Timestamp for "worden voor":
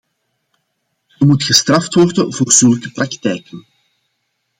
1.93-2.51